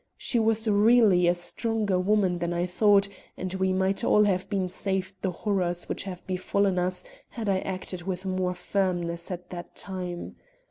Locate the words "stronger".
1.35-1.99